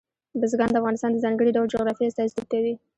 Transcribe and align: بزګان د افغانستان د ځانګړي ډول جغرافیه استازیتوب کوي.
بزګان 0.39 0.69
د 0.71 0.75
افغانستان 0.79 1.09
د 1.13 1.17
ځانګړي 1.25 1.51
ډول 1.55 1.67
جغرافیه 1.73 2.09
استازیتوب 2.09 2.45
کوي. 2.53 2.73